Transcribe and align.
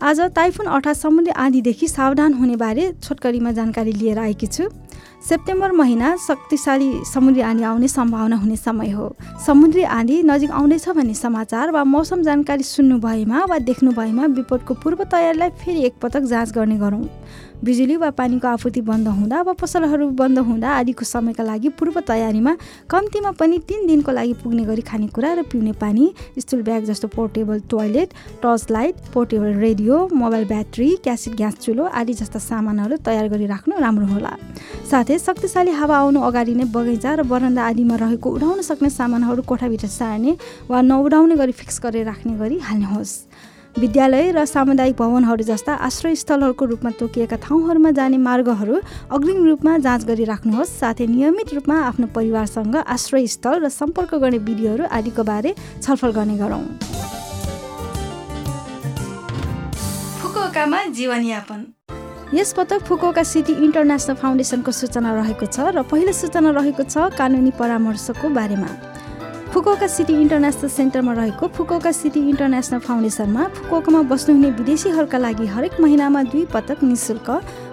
आज 0.00 0.20
ताइफुन 0.34 0.66
अर्थात् 0.66 0.96
समुद्री 0.96 1.32
आँधीदेखि 1.34 1.86
सावधान 1.88 2.34
हुने 2.34 2.56
बारे 2.56 2.92
छोटकरीमा 3.02 3.52
जानकारी 3.52 3.92
लिएर 3.92 4.18
आएकी 4.18 4.46
छु। 4.46 4.64
सेप्टेम्बर 5.28 5.72
महिना 5.72 6.14
शक्तिशाली 6.26 6.92
समुद्री 7.04 7.42
आँधी 7.42 7.62
आउने 7.62 7.88
सम्भावना 7.88 8.36
हुने 8.36 8.56
समय 8.56 8.90
हो। 8.90 9.14
समुद्री 9.46 9.82
आँधी 9.82 10.22
नजिक 10.22 10.50
आउँदैछ 10.50 10.88
भन्ने 10.88 11.14
समाचार 11.14 11.70
वा 11.70 11.84
मौसम 11.84 12.22
जानकारी 12.22 12.62
सुन्नु 12.64 12.98
भएमा 13.00 13.44
वा 13.44 13.58
देख्नु 13.60 13.92
भएमा 13.92 14.26
विपदको 14.36 14.74
पूर्व 14.74 15.04
तयारीलाई 15.04 15.50
फेरि 15.60 15.84
एकपटक 15.86 16.22
जाँच 16.22 16.52
गर्ने 16.52 16.78
गरौँ। 16.78 17.04
बिजुली 17.64 17.96
वा 17.96 18.10
पानीको 18.14 18.48
आपूर्ति 18.48 18.80
बन्द 18.80 19.08
हुँदा 19.08 19.40
वा 19.42 19.52
पसलहरू 19.52 20.08
बन्द 20.14 20.38
हुँदा 20.38 20.70
आदिको 20.70 21.04
समयका 21.04 21.44
लागि 21.44 21.68
पूर्व 21.74 22.00
तयारीमा 22.06 22.56
कम्तीमा 22.90 23.30
पनि 23.34 23.58
तिन 23.68 23.86
दिनको 23.86 24.12
लागि 24.12 24.32
पुग्ने 24.42 24.64
गरी 24.64 24.82
खानेकुरा 24.82 25.32
र 25.34 25.42
पिउने 25.42 25.72
पानी 25.74 26.12
स्टुल 26.38 26.62
ब्याग 26.62 26.84
जस्तो 26.84 27.08
portable 27.08 27.60
toilet 27.70 28.14
torch 28.42 28.70
light 28.70 28.94
portable 29.14 29.58
radio 29.58 30.08
mobile 30.14 30.44
battery 30.48 30.88
cassette 31.04 31.34
gas 31.36 31.54
चुलो 31.58 31.84
आदि 31.90 32.14
जस्ता 32.14 32.38
सामानहरू 32.38 32.96
तयार 33.02 33.28
गरी 33.28 33.46
राख्नु 33.46 33.78
राम्रो 33.78 34.06
होला। 34.06 34.36
साथै 34.88 35.16
शक्तिशाली 35.20 35.72
हावा 35.76 35.96
आउनु 36.00 36.20
अगाडि 36.24 36.52
नै 36.56 36.64
बगैँचा 36.72 37.20
र 37.20 37.22
बरन्दा 37.28 37.60
आदिमा 37.60 37.96
रहेको 38.00 38.28
उडाउन 38.36 38.60
सक्ने 38.64 38.88
सामानहरू 38.88 39.42
कोठाभित्र 39.44 39.88
सार्ने 39.92 40.32
वा 40.64 40.80
नउडाउने 40.80 41.36
गरी 41.36 41.52
फिक्स 41.52 41.76
गरेर 41.84 42.08
राख्ने 42.08 42.32
गरी 42.40 42.56
हाल्नुहोस्। 42.64 43.12
विद्यालय 43.76 44.32
र 44.32 44.44
सामुदायिक 44.48 44.96
भवनहरू 44.96 45.44
जस्ता 45.44 45.72
आश्रय 45.88 46.14
स्थलहरूको 46.24 46.64
रूपमा 46.72 46.90
तोकिएका 46.96 47.36
ठाउँहरूमा 47.36 47.90
जाने 48.00 48.16
मार्गहरू 48.16 48.80
अग्रिम 49.12 49.44
रूपमा 49.44 49.76
जाँच 49.84 50.02
गरिराख्नुहोस्। 50.08 50.72
साथै 50.80 51.06
नियमित 51.06 51.52
रूपमा 51.52 51.76
आफ्नो 51.92 52.06
परिवारसँग 52.16 52.76
आश्रय 52.88 53.26
स्थल 53.28 53.56
र 53.60 53.68
सम्पर्क 53.68 54.14
गर्ने 54.24 54.40
विधिहरू 54.40 54.88
आदिको 54.88 55.22
बारे 55.22 55.54
छलफल 55.84 56.10
गर्ने 56.16 56.36
गरौँ। 56.40 56.64
फुकुओकामा 60.16 60.80
जीवनयापन। 60.96 61.60
यसपटक 62.34 62.82
फुकोका 62.84 63.22
सिटी 63.24 63.52
इन्टरनेसनल 63.64 64.16
फाउन्डेसनको 64.20 64.72
सूचना 64.72 65.12
रहेको 65.16 65.46
छ 65.48 65.72
र 65.72 65.82
पहिलो 65.88 66.12
सूचना 66.12 66.50
रहेको 66.52 66.84
छ 66.84 67.08
कानुनी 67.16 67.50
परामर्शको 67.56 68.28
बारेमा। 68.28 68.68
फुकोका 69.48 69.86
सिटी 69.88 70.12
इन्टरनेसनल 70.12 70.68
सेन्टरमा 70.68 71.12
रहेको 71.16 71.48
फुकोका 71.56 71.92
सिटी 71.92 72.20
इन्टरनेसनल 72.28 72.80
फाउन्डेसनमा 72.84 73.44
फुकोकामा 73.56 74.02
बस्नुहुने 74.12 74.50
विदेशीहरूका 74.60 75.18
लागि 75.18 75.46
हरेक 75.56 75.80
महिनामा 75.80 76.22
दुई 76.28 76.44
पटक 76.52 76.84
निशुल्क 76.84 77.28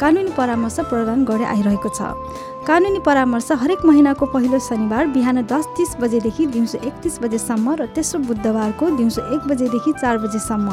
कानुनी 0.00 0.30
परामर्श 0.30 0.76
प्रदान 0.90 1.24
गर्दै 1.26 1.44
आइरहेको 1.44 1.88
छ। 1.90 2.14
कानुनी 2.62 3.00
परामर्श 3.02 3.48
हरेक 3.58 3.82
महिनाको 3.82 4.26
पहिलो 4.30 4.58
शनिबार 4.62 5.06
बिहान 5.10 5.42
दस 5.42 5.66
तिस 5.74 5.96
बजेदेखि 5.98 6.46
दिउँसो 6.54 6.78
एकतिस 6.86 7.18
बजेसम्म 7.18 7.74
र 7.74 7.86
तेस्रो 7.90 8.22
बुधबारको 8.22 8.84
दिउँसो 8.94 9.20
एक 9.34 9.42
बजेदेखि 9.50 9.92
चार 9.98 10.18
बजेसम्म। 10.22 10.66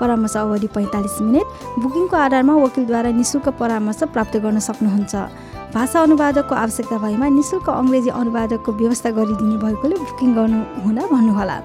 परामर्श 0.00 0.36
अवधि 0.38 0.68
पैँतालिस 0.72 1.20
मिनट। 1.20 1.46
बुकिङको 1.76 2.16
आधारमा 2.16 2.54
वकिलद्वारा 2.64 3.10
निशुल्क 3.20 3.48
परामर्श 3.60 4.00
प्राप्त 4.16 4.36
गर्न 4.40 4.58
सक्नुहुन्छ। 4.64 5.14
भाषा 5.74 6.00
अनुवादकको 6.02 6.54
आवश्यकता 6.54 6.96
भएमा 6.98 7.26
निशुल्क 7.30 7.68
अङ्ग्रेजी 7.70 8.10
अनुवादकको 8.10 8.72
व्यवस्था 8.72 9.10
गरिदिने 9.18 9.56
भएकोले 9.62 9.96
बुकिङ 10.02 10.30
गर्नु 10.34 10.58
हुँदा 10.82 11.04
भन्नुहोला। 11.12 11.56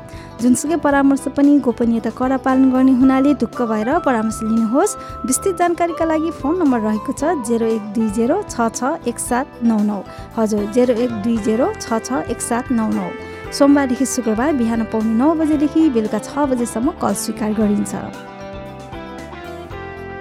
जुनसुकै 0.42 0.78
परामर्श 0.86 1.26
पनि 1.34 1.58
गोपनीयता 1.66 2.12
कडा 2.14 2.38
पालन 2.46 2.70
गर्ने 2.70 2.94
हुनाले 3.02 3.34
ढुक्क 3.42 3.62
भएर 3.72 3.90
परामर्श 4.06 4.40
लिनुहोस्। 4.46 4.98
विस्तृत 5.26 5.56
जानकारीका 5.58 6.06
लागि 6.06 6.30
फोन 6.38 6.54
नम्बर 6.62 6.80
रहेको 6.86 7.12
छ 7.18 7.34
जेरो 7.50 7.66
एक 7.66 7.84
दुई 7.98 8.08
जेरो 8.14 8.38
छ 8.46 8.70
छ 8.78 8.94
एक 9.10 9.18
सात 9.20 9.66
नौ 9.66 9.80
नौ। 9.90 10.00
हजुर 10.38 10.70
जेरो 10.76 10.94
एक 11.02 11.12
दुई 11.26 11.38
जेरो 11.42 11.74
छ 11.82 11.98
छ 12.06 12.22
एक 12.30 12.42
सात 12.42 12.72
नौ 12.78 12.88
नौ। 12.94 13.10
सोमबारदेखि 13.58 14.06
शुक्रबार 14.06 14.54
बिहान 14.62 14.84
पाउने 14.94 15.18
नौ 15.18 15.34
बजेदेखि 15.42 15.90
बेलुका 15.98 16.20
छ 16.22 16.46
बजेसम्म 16.54 16.94
कल 17.02 17.14
स्वीकार 17.26 17.54
गरिन्छ। 17.58 17.94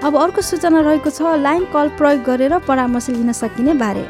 अब 0.04 0.16
अर्को 0.16 0.40
सूचना 0.42 0.80
रहेको 0.80 1.10
छ 1.10 1.34
लाइन 1.40 1.64
कल 1.72 1.88
प्रयोग 1.98 2.22
गरेर 2.22 2.58
परामर्श 2.66 3.08
लिन 3.10 3.32
सकिने 3.32 3.74
बारे। 3.74 4.02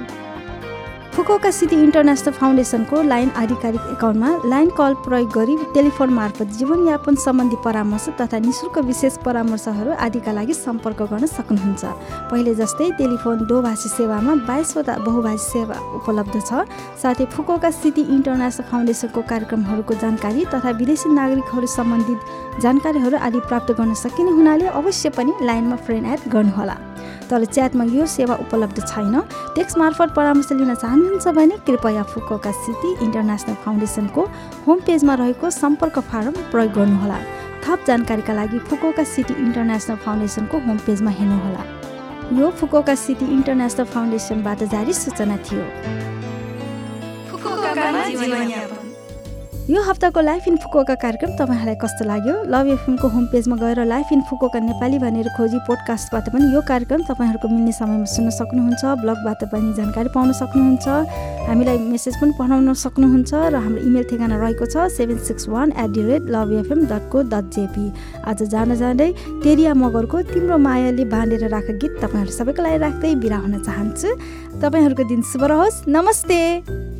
फुकोका 1.14 1.50
सिटी 1.50 1.76
इन्टरनेसनल 1.78 2.32
फाउन्डेसनको 2.34 3.02
लाइन 3.02 3.28
आधिकारिक 3.38 3.80
एकाउन्टमा 3.90 4.30
लाइन 4.50 4.68
कल 4.76 4.94
प्रयोग 5.02 5.30
गरी 5.32 5.56
टेलिफोन 5.74 6.10
मार्फत 6.10 6.46
जीवनयापन 6.58 7.14
सम्बन्धी 7.24 7.56
परामर्श 7.64 8.08
तथा 8.20 8.38
निशुल्क 8.42 8.78
विशेष 8.88 9.16
परामर्शहरू 9.24 9.92
आदिका 10.06 10.32
लागि 10.34 10.54
सम्पर्क 10.54 11.02
गर्न 11.12 11.26
सक्नुहुन्छ। 11.28 11.84
पहिले 12.30 12.54
जस्तै 12.60 12.90
टेलिफोन 12.98 13.46
दोभाषी 13.46 13.88
सेवामा 13.88 14.34
बाइसवटा 14.48 14.96
बहुभाषी 15.06 15.44
सेवा 15.44 15.76
उपलब्ध 16.02 16.34
छ। 16.40 16.66
साथै 16.98 17.26
फुकोका 17.30 17.70
सिटी 17.72 18.02
इन्टरनेसनल 18.16 18.66
फाउन्डेसनको 18.70 19.20
कार्यक्रमहरूको 19.30 19.94
जानकारी 20.02 20.44
तथा 20.50 20.70
विदेशी 20.82 21.14
नागरिकहरू 21.14 21.66
सम्बन्धित 21.78 22.18
जानकारीहरू 22.62 23.16
आदि 23.22 23.40
प्राप्त 23.46 23.70
गर्न 23.78 23.94
सकिने 24.02 24.34
हुनाले 24.34 24.66
अवश्य 24.82 25.14
पनि 25.14 25.32
लाइनमा 25.46 25.76
फ्रेन्ड 25.86 26.06
एड 26.10 26.20
गर्नुहोला। 26.34 26.76
तर 27.30 27.44
च्याटमा 27.46 27.84
यो 27.86 28.06
सेवा 28.06 28.34
उपलब्ध 28.44 28.78
छैन। 28.86 29.14
टेक्स्ट 29.56 29.78
मार्फत 29.78 30.14
परामर्श 30.16 30.52
लिन 30.52 30.74
चाहनुहुन्छ 30.74 31.26
भने 31.36 31.56
कृपया 31.66 32.02
फुकोका 32.12 32.52
सिटी 32.54 32.90
इन्टरनेसनल 33.04 33.54
फाउन्डेसनको 33.64 34.22
होम 34.66 34.78
पेजमा 34.86 35.14
रहेको 35.14 35.50
सम्पर्क 35.52 35.98
फारम 36.10 36.34
प्रयोग 36.52 36.72
गर्नुहोला। 36.74 37.18
थप 37.64 37.84
जानकारीका 37.86 38.32
लागि 38.34 38.58
फुकोका 38.68 39.04
सिटी 39.04 39.34
इन्टरनेसनल 39.40 39.96
फाउन्डेसनको 40.04 40.58
होम 40.66 40.78
पेजमा 40.86 41.10
हेर्नुहोला। 41.18 41.62
यो 42.38 42.50
फुकोका 42.60 42.94
सिटी 42.96 43.26
इन्टरनेसनल 43.32 43.86
फाउन्डेसनबाट 43.94 44.62
जारी 44.72 44.92
सूचना 44.94 45.36
थियो। 45.44 45.64
यो 49.64 49.82
हप्ताको 49.82 50.20
लाइफ 50.20 50.46
इन 50.48 50.56
फुकोका 50.60 50.94
कार्यक्रम 51.00 51.30
तपाईँहरूलाई 51.36 51.74
कस्तो 51.80 52.04
लाग्यो? 52.04 52.34
लभ 52.52 52.66
एफएमको 52.68 53.08
होम 53.08 53.26
पेजमा 53.32 53.56
गएर 53.56 53.84
लाइफ 53.88 54.12
इन 54.12 54.20
फुकोका 54.28 54.60
नेपाली 54.60 54.98
भनेर 55.00 55.28
खोजी 55.36 55.58
पोडकास्टबाट 55.64 56.28
पनि 56.28 56.52
यो 56.52 56.60
कार्यक्रम 56.68 57.02
तपाईँहरूको 57.08 57.48
मिल्ने 57.48 57.72
समयमा 57.72 58.04
सुन्न 58.04 58.30
सक्नुहुन्छ 58.30 58.84
ब्लगबाट 59.00 59.44
पनि 59.48 59.72
जानकारी 59.72 60.08
पाउन 60.12 60.32
सक्नुहुन्छ। 60.36 61.48
हामीलाई 61.48 61.78
मेसेज 61.80 62.14
पनि 62.20 62.32
पठाउन 62.36 62.72
सक्नुहुन्छ 62.76 63.32
र 63.32 63.56
हाम्रो 63.56 63.80
इमेल 63.88 64.04
ठेगाना 64.04 64.36
रहेको 64.36 64.66
छ 64.68 64.84
seven 64.92 65.18
six 65.24 65.48
one 65.48 65.72
eight 65.72 65.90
the 65.96 66.04
rate 66.12 66.22
love 66.28 66.52
FM 66.60 66.84
dot 66.84 67.08
co 67.08 67.22
dot 67.32 67.48
JP 67.56 67.86
आज 68.28 68.42
जान 68.44 68.74
जाँदै 68.76 69.10
तेरिया 69.40 69.72
मगरको 69.72 70.22
तिम्रो 70.28 70.58
मायाले 70.60 71.04
बाँधेर 71.08 71.48
राख 71.48 71.72
गीत 71.80 72.04
तपाईँहरू 72.04 72.36
सबैको 72.36 72.60
लागि 72.60 72.78
राख्दै 72.84 73.14
बिरा 73.16 73.38
हुन 73.40 73.64
चाहन्छु। 73.64 74.08
तपाईँहरूको 74.60 75.08
दिन 75.08 75.22
शुभ 75.24 75.44
रहोस्। 75.48 75.88
नमस्ते! 75.88 76.93